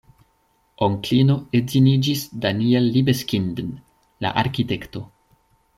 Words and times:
Onklino 0.85 1.35
edziniĝis 1.59 2.23
Daniel 2.47 2.91
Libeskind-n, 2.97 3.73
la 4.27 4.37
arkitekto. 4.45 5.07